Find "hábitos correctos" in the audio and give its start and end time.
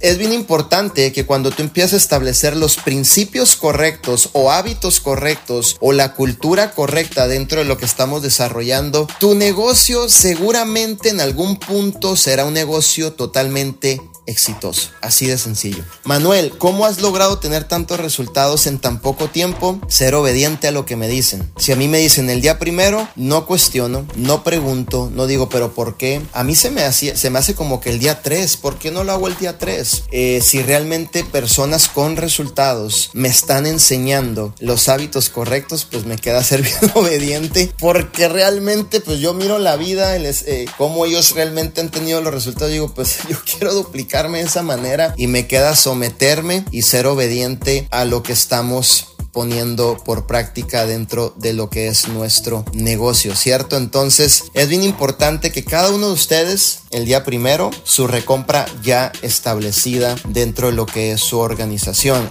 4.50-5.76, 34.88-35.86